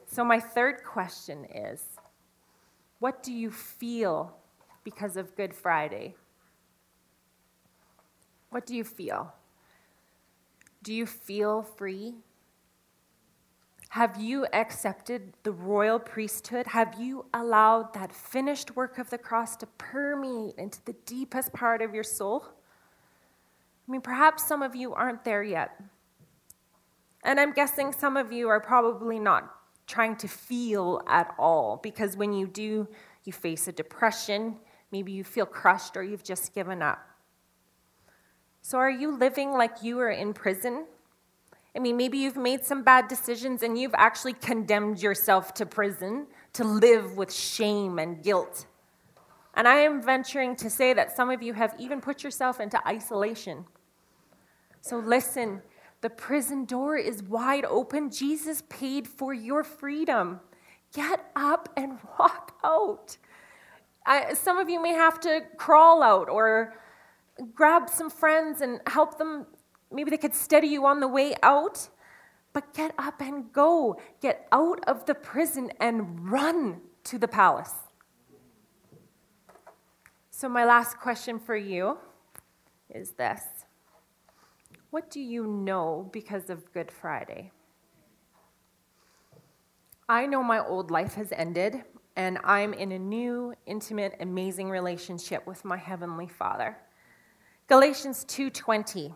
So, 0.07 0.25
my 0.25 0.39
third 0.39 0.85
question 0.85 1.45
is 1.45 1.83
what 3.01 3.23
do 3.23 3.33
you 3.33 3.51
feel 3.51 4.37
because 4.85 5.17
of 5.17 5.35
Good 5.37 5.55
Friday? 5.55 6.15
What 8.51 8.65
do 8.65 8.77
you 8.77 8.85
feel? 8.85 9.35
Do 10.83 10.95
you 10.95 11.05
feel 11.05 11.63
free? 11.63 12.15
Have 13.91 14.21
you 14.21 14.47
accepted 14.53 15.33
the 15.45 15.53
royal 15.53 15.99
priesthood? 15.99 16.67
Have 16.67 17.01
you 17.01 17.25
allowed 17.33 17.95
that 17.95 18.13
finished 18.13 18.77
work 18.77 18.99
of 18.99 19.09
the 19.09 19.17
cross 19.17 19.57
to 19.57 19.67
permeate 19.79 20.57
into 20.59 20.79
the 20.85 20.93
deepest 21.07 21.53
part 21.55 21.81
of 21.81 21.95
your 21.95 22.05
soul? 22.05 22.45
I 23.89 23.91
mean, 23.91 24.03
perhaps 24.03 24.47
some 24.47 24.63
of 24.63 24.77
you 24.77 24.93
aren't 24.93 25.25
there 25.25 25.43
yet. 25.43 25.81
And 27.25 27.41
I'm 27.41 27.53
guessing 27.53 27.93
some 27.93 28.19
of 28.19 28.31
you 28.31 28.49
are 28.49 28.61
probably 28.61 29.19
not 29.19 29.55
trying 29.87 30.17
to 30.17 30.29
feel 30.29 31.03
at 31.09 31.35
all 31.39 31.81
because 31.83 32.15
when 32.15 32.35
you 32.35 32.47
do, 32.47 32.87
you 33.25 33.33
face 33.33 33.69
a 33.69 33.73
depression, 33.73 34.57
maybe 34.93 35.13
you 35.13 35.25
feel 35.25 35.47
crushed 35.47 35.97
or 35.97 36.03
you've 36.03 36.23
just 36.23 36.55
given 36.55 36.83
up. 36.83 36.99
So, 38.61 38.77
are 38.77 38.91
you 38.91 39.17
living 39.17 39.53
like 39.53 39.83
you 39.83 39.99
are 40.01 40.11
in 40.11 40.35
prison? 40.35 40.85
I 41.77 41.81
mean, 41.81 41.97
maybe 41.97 42.19
you've 42.19 42.37
made 42.37 42.65
some 42.65 42.83
bad 42.83 43.09
decisions 43.09 43.63
and 43.63 43.79
you've 43.79 43.95
actually 43.95 44.33
condemned 44.33 45.01
yourself 45.01 45.55
to 45.55 45.67
prison 45.67 46.27
to 46.55 46.65
live 46.65 47.17
with 47.17 47.33
shame 47.33 47.99
and 47.99 48.23
guilt. 48.23 48.67
And 49.55 49.69
I 49.69 49.81
am 49.81 50.03
venturing 50.03 50.57
to 50.57 50.71
say 50.71 50.93
that 50.95 51.15
some 51.15 51.31
of 51.31 51.43
you 51.43 51.53
have 51.53 51.75
even 51.79 52.01
put 52.01 52.23
yourself 52.23 52.61
into 52.61 52.81
isolation. 52.87 53.65
So 54.81 54.99
listen, 54.99 55.63
the 56.01 56.11
prison 56.11 56.65
door 56.65 56.97
is 56.97 57.23
wide 57.25 57.65
open. 57.65 58.11
Jesus 58.11 58.63
paid 58.69 59.07
for 59.07 59.35
your 59.35 59.65
freedom. 59.65 60.41
Get 60.95 61.31
up 61.35 61.69
and 61.77 61.99
walk 62.19 62.55
out. 62.65 63.17
I, 64.07 64.33
some 64.35 64.59
of 64.59 64.69
you 64.69 64.81
may 64.81 64.93
have 64.93 65.21
to 65.21 65.43
crawl 65.57 66.03
out 66.03 66.29
or 66.29 66.75
grab 67.55 67.91
some 67.91 68.11
friends 68.11 68.61
and 68.63 68.81
help 68.87 69.19
them 69.19 69.47
Maybe 69.91 70.11
they 70.11 70.19
could 70.19 70.35
steady 70.35 70.69
you 70.69 70.87
on 70.87 71.01
the 71.01 71.09
way 71.09 71.35
out, 71.43 71.89
but 72.53 72.75
get 72.75 72.95
up 72.99 73.21
and 73.21 73.53
go. 73.53 74.01
Get 74.21 74.47
out 74.53 74.85
of 74.87 75.07
the 75.07 75.15
prison 75.15 75.73
and 75.81 76.31
run 76.31 76.81
to 77.05 77.19
the 77.19 77.29
palace. 77.29 77.75
So, 80.31 80.49
my 80.49 80.65
last 80.65 80.99
question 80.99 81.39
for 81.39 81.57
you 81.57 81.99
is 82.95 83.13
this 83.13 83.43
What 84.91 85.11
do 85.11 85.21
you 85.21 85.47
know 85.47 86.09
because 86.13 86.51
of 86.51 86.73
Good 86.73 86.91
Friday? 86.91 87.51
I 90.09 90.27
know 90.27 90.43
my 90.43 90.65
old 90.65 90.91
life 90.91 91.15
has 91.15 91.33
ended, 91.33 91.83
and 92.17 92.39
I'm 92.45 92.73
in 92.73 92.93
a 92.93 92.99
new, 92.99 93.55
intimate, 93.67 94.17
amazing 94.21 94.71
relationship 94.71 95.47
with 95.47 95.65
my 95.65 95.77
heavenly 95.77 96.29
Father. 96.29 96.77
Galatians 97.67 98.25
2:20 98.25 99.15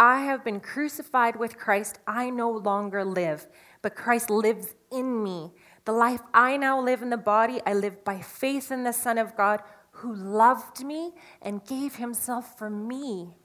I 0.00 0.22
have 0.22 0.42
been 0.42 0.60
crucified 0.60 1.36
with 1.36 1.58
Christ. 1.58 1.98
I 2.06 2.30
no 2.30 2.50
longer 2.50 3.04
live, 3.04 3.46
but 3.82 3.94
Christ 3.94 4.30
lives 4.30 4.74
in 4.90 5.22
me. 5.22 5.52
The 5.84 5.92
life 5.92 6.22
I 6.32 6.56
now 6.56 6.80
live 6.80 7.02
in 7.02 7.10
the 7.10 7.18
body, 7.18 7.60
I 7.66 7.74
live 7.74 8.02
by 8.02 8.22
faith 8.22 8.72
in 8.72 8.82
the 8.82 8.94
Son 8.94 9.18
of 9.18 9.36
God 9.36 9.60
who 9.90 10.14
loved 10.14 10.82
me 10.82 11.12
and 11.42 11.62
gave 11.66 11.96
himself 11.96 12.56
for 12.56 12.70
me. 12.70 13.36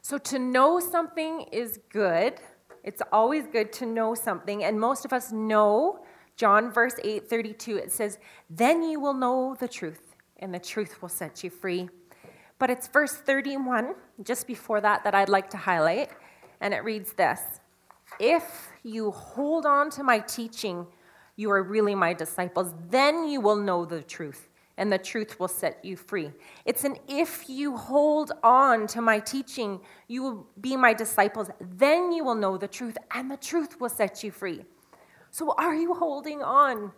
So 0.00 0.16
to 0.16 0.38
know 0.38 0.78
something 0.78 1.46
is 1.50 1.80
good. 1.88 2.34
It's 2.84 3.02
always 3.10 3.48
good 3.48 3.72
to 3.74 3.86
know 3.86 4.14
something. 4.14 4.62
And 4.62 4.78
most 4.78 5.04
of 5.04 5.12
us 5.12 5.32
know 5.32 6.04
John 6.36 6.70
verse 6.70 6.94
8 7.02 7.28
32. 7.28 7.78
It 7.78 7.90
says, 7.90 8.18
Then 8.48 8.84
you 8.84 9.00
will 9.00 9.14
know 9.14 9.56
the 9.58 9.66
truth, 9.66 10.14
and 10.36 10.54
the 10.54 10.60
truth 10.60 11.02
will 11.02 11.08
set 11.08 11.42
you 11.42 11.50
free. 11.50 11.88
But 12.58 12.70
it's 12.70 12.88
verse 12.88 13.14
31, 13.14 13.94
just 14.22 14.46
before 14.46 14.80
that, 14.80 15.04
that 15.04 15.14
I'd 15.14 15.28
like 15.28 15.50
to 15.50 15.56
highlight. 15.56 16.10
And 16.60 16.74
it 16.74 16.84
reads 16.84 17.12
this 17.12 17.40
If 18.18 18.70
you 18.82 19.10
hold 19.10 19.64
on 19.64 19.90
to 19.90 20.02
my 20.02 20.18
teaching, 20.18 20.86
you 21.36 21.50
are 21.50 21.62
really 21.62 21.94
my 21.94 22.12
disciples. 22.14 22.74
Then 22.90 23.28
you 23.28 23.40
will 23.40 23.56
know 23.56 23.84
the 23.84 24.02
truth, 24.02 24.48
and 24.76 24.92
the 24.92 24.98
truth 24.98 25.38
will 25.38 25.48
set 25.48 25.84
you 25.84 25.96
free. 25.96 26.32
It's 26.64 26.82
an 26.82 26.96
if 27.06 27.48
you 27.48 27.76
hold 27.76 28.32
on 28.42 28.88
to 28.88 29.00
my 29.00 29.20
teaching, 29.20 29.80
you 30.08 30.22
will 30.22 30.46
be 30.60 30.76
my 30.76 30.92
disciples. 30.92 31.48
Then 31.60 32.10
you 32.10 32.24
will 32.24 32.34
know 32.34 32.56
the 32.56 32.66
truth, 32.66 32.98
and 33.12 33.30
the 33.30 33.36
truth 33.36 33.80
will 33.80 33.88
set 33.88 34.24
you 34.24 34.32
free. 34.32 34.64
So, 35.30 35.54
are 35.56 35.74
you 35.74 35.94
holding 35.94 36.42
on? 36.42 36.90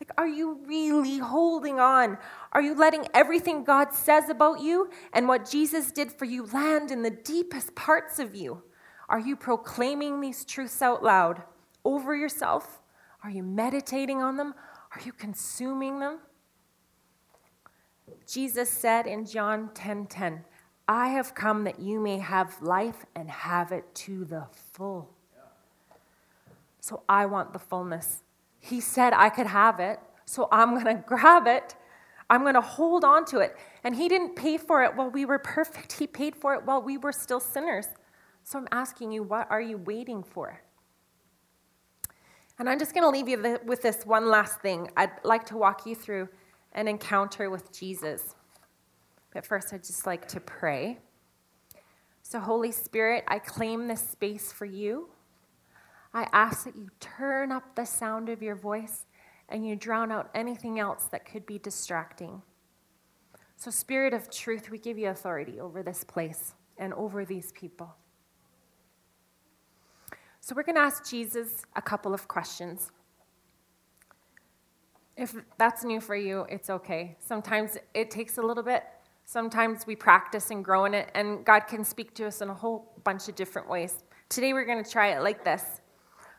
Like, 0.00 0.12
are 0.16 0.28
you 0.28 0.60
really 0.64 1.18
holding 1.18 1.80
on? 1.80 2.18
Are 2.52 2.62
you 2.62 2.74
letting 2.74 3.08
everything 3.12 3.64
God 3.64 3.92
says 3.92 4.28
about 4.28 4.60
you 4.60 4.90
and 5.12 5.26
what 5.26 5.50
Jesus 5.50 5.90
did 5.90 6.12
for 6.12 6.24
you 6.24 6.46
land 6.46 6.90
in 6.90 7.02
the 7.02 7.10
deepest 7.10 7.74
parts 7.74 8.18
of 8.18 8.34
you? 8.34 8.62
Are 9.08 9.18
you 9.18 9.34
proclaiming 9.34 10.20
these 10.20 10.44
truths 10.44 10.82
out 10.82 11.02
loud 11.02 11.42
over 11.84 12.14
yourself? 12.14 12.80
Are 13.24 13.30
you 13.30 13.42
meditating 13.42 14.22
on 14.22 14.36
them? 14.36 14.54
Are 14.94 15.00
you 15.04 15.12
consuming 15.12 15.98
them? 15.98 16.20
Jesus 18.26 18.70
said 18.70 19.06
in 19.06 19.24
John 19.24 19.70
10:10, 19.70 19.74
10, 19.74 20.06
10, 20.06 20.44
"I 20.86 21.08
have 21.08 21.34
come 21.34 21.64
that 21.64 21.80
you 21.80 21.98
may 21.98 22.18
have 22.18 22.62
life 22.62 23.04
and 23.14 23.30
have 23.30 23.72
it 23.72 23.94
to 23.96 24.24
the 24.24 24.46
full." 24.52 25.14
So 26.80 27.02
I 27.08 27.26
want 27.26 27.52
the 27.52 27.58
fullness. 27.58 28.22
He 28.60 28.80
said 28.80 29.12
I 29.12 29.28
could 29.28 29.46
have 29.46 29.80
it, 29.80 30.00
so 30.24 30.48
I'm 30.50 30.74
going 30.74 30.84
to 30.96 31.02
grab 31.06 31.46
it. 31.46 31.74
I'm 32.30 32.42
going 32.42 32.54
to 32.54 32.60
hold 32.60 33.04
on 33.04 33.24
to 33.26 33.38
it. 33.38 33.56
And 33.84 33.96
He 33.96 34.08
didn't 34.08 34.36
pay 34.36 34.58
for 34.58 34.82
it 34.82 34.94
while 34.96 35.10
we 35.10 35.24
were 35.24 35.38
perfect, 35.38 35.92
He 35.94 36.06
paid 36.06 36.36
for 36.36 36.54
it 36.54 36.64
while 36.64 36.82
we 36.82 36.98
were 36.98 37.12
still 37.12 37.40
sinners. 37.40 37.86
So 38.42 38.58
I'm 38.58 38.68
asking 38.72 39.12
you, 39.12 39.22
what 39.22 39.50
are 39.50 39.60
you 39.60 39.76
waiting 39.76 40.22
for? 40.22 40.62
And 42.58 42.68
I'm 42.68 42.78
just 42.78 42.94
going 42.94 43.04
to 43.04 43.10
leave 43.10 43.28
you 43.28 43.58
with 43.64 43.82
this 43.82 44.04
one 44.04 44.28
last 44.28 44.60
thing. 44.60 44.90
I'd 44.96 45.12
like 45.22 45.44
to 45.46 45.56
walk 45.56 45.86
you 45.86 45.94
through 45.94 46.28
an 46.72 46.88
encounter 46.88 47.50
with 47.50 47.72
Jesus. 47.72 48.34
But 49.32 49.46
first, 49.46 49.72
I'd 49.72 49.84
just 49.84 50.06
like 50.06 50.26
to 50.28 50.40
pray. 50.40 50.98
So, 52.22 52.40
Holy 52.40 52.72
Spirit, 52.72 53.24
I 53.28 53.38
claim 53.38 53.86
this 53.86 54.06
space 54.06 54.50
for 54.50 54.64
you. 54.64 55.08
I 56.14 56.26
ask 56.32 56.64
that 56.64 56.76
you 56.76 56.88
turn 57.00 57.52
up 57.52 57.74
the 57.74 57.84
sound 57.84 58.28
of 58.28 58.42
your 58.42 58.56
voice 58.56 59.06
and 59.48 59.66
you 59.66 59.76
drown 59.76 60.12
out 60.12 60.30
anything 60.34 60.78
else 60.78 61.04
that 61.10 61.24
could 61.24 61.46
be 61.46 61.58
distracting. 61.58 62.42
So, 63.56 63.70
Spirit 63.70 64.14
of 64.14 64.30
truth, 64.30 64.70
we 64.70 64.78
give 64.78 64.98
you 64.98 65.08
authority 65.08 65.58
over 65.58 65.82
this 65.82 66.04
place 66.04 66.54
and 66.76 66.94
over 66.94 67.24
these 67.24 67.50
people. 67.52 67.94
So, 70.40 70.54
we're 70.54 70.62
going 70.62 70.76
to 70.76 70.82
ask 70.82 71.10
Jesus 71.10 71.62
a 71.74 71.82
couple 71.82 72.14
of 72.14 72.28
questions. 72.28 72.92
If 75.16 75.34
that's 75.58 75.82
new 75.82 76.00
for 76.00 76.14
you, 76.14 76.46
it's 76.48 76.70
okay. 76.70 77.16
Sometimes 77.18 77.76
it 77.94 78.10
takes 78.10 78.38
a 78.38 78.42
little 78.42 78.62
bit. 78.62 78.84
Sometimes 79.24 79.86
we 79.86 79.96
practice 79.96 80.52
and 80.52 80.64
grow 80.64 80.84
in 80.84 80.94
it, 80.94 81.10
and 81.14 81.44
God 81.44 81.66
can 81.66 81.82
speak 81.82 82.14
to 82.14 82.28
us 82.28 82.40
in 82.40 82.50
a 82.50 82.54
whole 82.54 82.92
bunch 83.02 83.28
of 83.28 83.34
different 83.34 83.68
ways. 83.68 84.04
Today, 84.28 84.52
we're 84.52 84.64
going 84.64 84.82
to 84.82 84.88
try 84.88 85.08
it 85.08 85.22
like 85.22 85.44
this. 85.44 85.77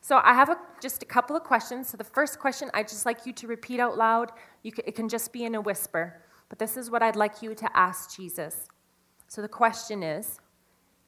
So, 0.02 0.22
I 0.24 0.34
have 0.34 0.50
a, 0.50 0.58
just 0.82 1.04
a 1.04 1.06
couple 1.06 1.36
of 1.36 1.44
questions. 1.44 1.90
So, 1.90 1.98
the 1.98 2.04
first 2.04 2.40
question 2.40 2.70
I'd 2.74 2.88
just 2.88 3.06
like 3.06 3.26
you 3.26 3.34
to 3.34 3.48
repeat 3.48 3.80
out 3.80 3.98
loud. 3.98 4.32
Can, 4.64 4.84
it 4.86 4.96
can 4.96 5.10
just 5.10 5.34
be 5.34 5.46
in 5.46 5.56
a 5.56 5.62
whisper, 5.62 6.22
but 6.48 6.60
this 6.60 6.78
is 6.78 6.90
what 6.90 7.04
I'd 7.04 7.16
like 7.16 7.42
you 7.42 7.54
to 7.56 7.78
ask 7.78 8.16
Jesus. 8.16 8.68
So, 9.28 9.42
the 9.42 9.48
question 9.48 10.04
is 10.04 10.40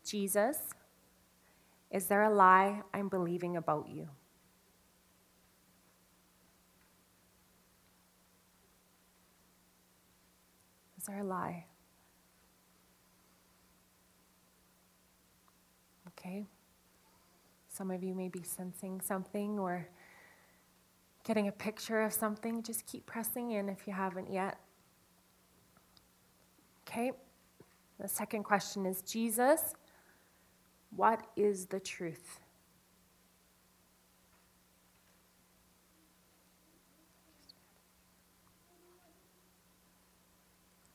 Jesus, 0.06 0.58
is 1.90 2.08
there 2.08 2.24
a 2.24 2.30
lie 2.34 2.82
I'm 2.94 3.10
believing 3.10 3.58
about 3.58 3.90
you? 3.90 4.08
Is 10.98 11.06
there 11.08 11.20
a 11.20 11.24
lie? 11.24 11.66
Okay. 16.10 16.46
Some 17.82 17.90
of 17.90 18.04
you 18.04 18.14
may 18.14 18.28
be 18.28 18.44
sensing 18.44 19.02
something 19.02 19.58
or 19.58 19.88
getting 21.24 21.48
a 21.48 21.52
picture 21.52 22.04
of 22.04 22.14
something. 22.14 22.62
Just 22.62 22.86
keep 22.86 23.08
pressing 23.08 23.50
in 23.50 23.70
if 23.70 23.88
you 23.88 23.94
haven't 23.94 24.32
yet. 24.32 24.60
Okay. 26.88 27.12
The 28.00 28.08
second 28.08 28.44
question 28.44 28.86
is 28.86 29.02
Jesus, 29.02 29.74
what 30.96 31.26
is 31.36 31.66
the 31.66 31.80
truth? 31.80 32.40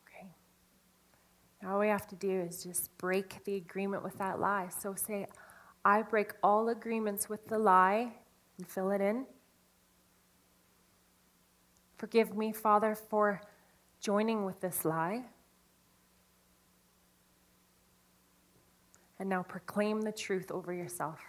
Okay. 0.07 0.29
All 1.67 1.81
we 1.81 1.89
have 1.89 2.07
to 2.07 2.15
do 2.15 2.43
is 2.43 2.63
just 2.63 2.97
break 2.97 3.43
the 3.43 3.57
agreement 3.57 4.05
with 4.05 4.17
that 4.19 4.39
lie. 4.39 4.69
So 4.69 4.95
say, 4.95 5.27
I 5.87 6.03
break 6.03 6.33
all 6.43 6.71
agreements 6.71 7.29
with 7.29 7.47
the 7.47 7.61
lie 7.61 8.13
and 8.59 8.67
fill 8.67 8.91
it 8.91 9.01
in. 9.01 9.25
Forgive 11.97 12.37
me, 12.37 12.51
Father, 12.51 12.97
for 12.97 13.41
joining 14.01 14.45
with 14.45 14.61
this 14.61 14.85
lie. 14.85 15.23
And 19.21 19.29
now 19.29 19.45
proclaim 19.45 20.01
the 20.01 20.11
truth 20.11 20.51
over 20.51 20.73
yourself. 20.73 21.21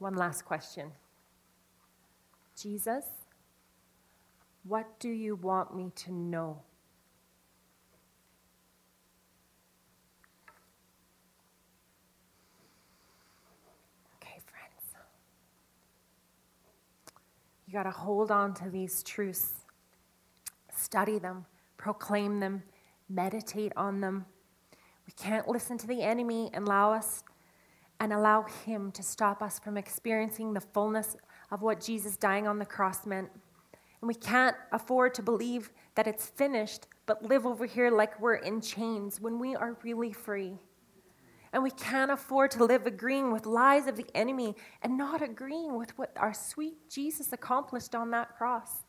One 0.00 0.14
last 0.14 0.44
question 0.44 0.90
Jesus, 2.60 3.04
what 4.64 4.98
do 4.98 5.10
you 5.10 5.36
want 5.36 5.76
me 5.76 5.92
to 5.94 6.12
know? 6.12 6.60
Okay, 14.16 14.40
friends. 14.46 14.94
You 17.70 17.74
got 17.74 17.84
to 17.84 17.92
hold 17.92 18.32
on 18.32 18.52
to 18.54 18.68
these 18.68 19.00
truths, 19.04 19.64
study 20.76 21.20
them, 21.20 21.46
proclaim 21.76 22.40
them, 22.40 22.64
meditate 23.08 23.72
on 23.76 24.00
them. 24.00 24.26
We 25.06 25.12
can't 25.12 25.46
listen 25.46 25.78
to 25.78 25.86
the 25.86 26.02
enemy 26.02 26.50
and 26.52 26.66
allow 26.66 26.92
us 26.92 27.22
and 28.00 28.12
allow 28.12 28.42
him 28.42 28.90
to 28.90 29.04
stop 29.04 29.40
us 29.40 29.60
from 29.60 29.76
experiencing 29.76 30.52
the 30.52 30.60
fullness 30.60 31.16
of 31.52 31.62
what 31.62 31.80
Jesus 31.80 32.16
dying 32.16 32.48
on 32.48 32.58
the 32.58 32.66
cross 32.66 33.06
meant. 33.06 33.30
And 34.00 34.08
we 34.08 34.14
can't 34.14 34.56
afford 34.72 35.14
to 35.14 35.22
believe 35.22 35.70
that 35.94 36.08
it's 36.08 36.26
finished, 36.26 36.88
but 37.06 37.22
live 37.22 37.46
over 37.46 37.66
here 37.66 37.92
like 37.92 38.20
we're 38.20 38.34
in 38.34 38.60
chains 38.60 39.20
when 39.20 39.38
we 39.38 39.54
are 39.54 39.78
really 39.84 40.12
free. 40.12 40.58
And 41.52 41.62
we 41.62 41.70
can't 41.70 42.12
afford 42.12 42.52
to 42.52 42.64
live 42.64 42.86
agreeing 42.86 43.32
with 43.32 43.44
lies 43.44 43.86
of 43.86 43.96
the 43.96 44.06
enemy 44.14 44.54
and 44.82 44.96
not 44.96 45.20
agreeing 45.20 45.76
with 45.76 45.96
what 45.98 46.12
our 46.16 46.32
sweet 46.32 46.88
Jesus 46.88 47.32
accomplished 47.32 47.94
on 47.94 48.12
that 48.12 48.36
cross. 48.36 48.84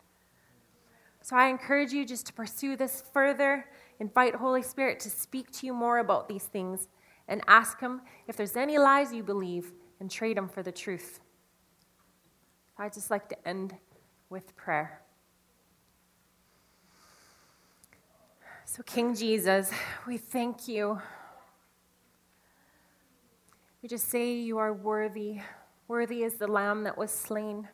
So 1.24 1.36
I 1.36 1.48
encourage 1.50 1.92
you 1.92 2.06
just 2.06 2.28
to 2.28 2.34
pursue 2.34 2.76
this 2.76 3.04
further, 3.14 3.66
invite 4.00 4.36
Holy 4.36 4.64
Spirit 4.64 5.00
to 5.02 5.10
speak 5.10 5.52
to 5.54 5.66
you 5.66 5.74
more 5.74 6.00
about 6.00 6.28
these 6.28 6.46
things, 6.46 6.88
and 7.28 7.42
ask 7.48 7.80
Him 7.80 8.02
if 8.28 8.36
there's 8.36 8.56
any 8.56 8.78
lies 8.78 9.14
you 9.14 9.24
believe 9.24 9.72
and 10.00 10.10
trade 10.10 10.38
them 10.38 10.50
for 10.50 10.64
the 10.64 10.72
truth. 10.72 11.20
I'd 12.78 12.94
just 12.94 13.12
like 13.12 13.30
to 13.30 13.48
end 13.48 13.76
with 14.30 14.56
prayer. 14.56 15.02
So, 18.66 18.82
King 18.84 19.14
Jesus, 19.14 19.72
we 20.08 20.18
thank 20.18 20.68
you. 20.68 21.00
We 23.82 23.90
just 23.90 24.10
say 24.10 24.34
you 24.34 24.60
are 24.60 24.74
worthy. 24.74 25.42
Worthy 25.88 26.24
is 26.24 26.36
the 26.36 26.48
lamb 26.48 26.84
that 26.84 26.98
was 26.98 27.12
slain. 27.12 27.68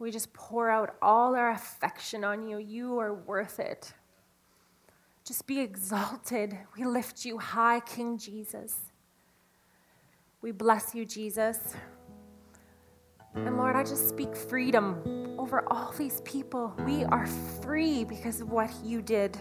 We 0.00 0.10
just 0.10 0.32
pour 0.32 0.70
out 0.70 0.96
all 1.00 1.34
our 1.34 1.50
affection 1.50 2.24
on 2.24 2.48
you. 2.48 2.58
You 2.58 2.98
are 2.98 3.14
worth 3.14 3.60
it. 3.60 3.92
Just 5.24 5.46
be 5.46 5.60
exalted. 5.60 6.58
We 6.76 6.84
lift 6.84 7.24
you 7.24 7.38
high, 7.38 7.80
King 7.80 8.18
Jesus. 8.18 8.76
We 10.40 10.52
bless 10.52 10.94
you, 10.94 11.04
Jesus. 11.04 11.74
And 13.34 13.56
Lord, 13.56 13.76
I 13.76 13.82
just 13.82 14.08
speak 14.08 14.34
freedom 14.34 15.36
over 15.38 15.64
all 15.72 15.92
these 15.92 16.20
people. 16.22 16.74
We 16.84 17.04
are 17.04 17.26
free 17.26 18.04
because 18.04 18.40
of 18.40 18.50
what 18.50 18.70
you 18.84 19.02
did. 19.02 19.36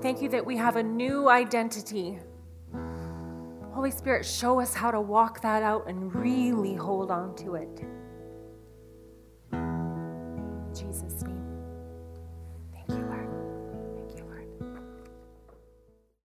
Thank 0.00 0.20
you 0.22 0.28
that 0.28 0.44
we 0.44 0.56
have 0.56 0.76
a 0.76 0.82
new 0.82 1.28
identity. 1.28 2.18
Holy 3.82 3.90
Spirit, 3.90 4.24
show 4.24 4.60
us 4.60 4.74
how 4.74 4.92
to 4.92 5.00
walk 5.00 5.42
that 5.42 5.64
out 5.64 5.88
and 5.88 6.14
really 6.14 6.76
hold 6.76 7.10
on 7.10 7.34
to 7.34 7.56
it. 7.56 7.80
In 9.52 10.70
Jesus' 10.72 11.20
name. 11.22 11.31